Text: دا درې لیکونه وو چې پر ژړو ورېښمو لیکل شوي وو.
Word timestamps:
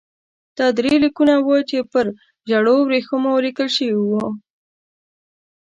دا 0.57 0.67
درې 0.77 0.93
لیکونه 1.03 1.33
وو 1.45 1.57
چې 1.69 1.77
پر 1.91 2.05
ژړو 2.49 2.75
ورېښمو 2.83 3.33
لیکل 3.45 3.67
شوي 3.77 3.95
وو. 4.09 4.25